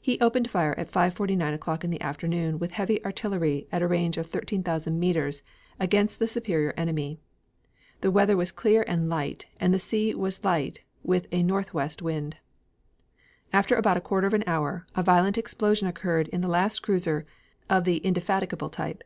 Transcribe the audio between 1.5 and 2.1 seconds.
o'clock in the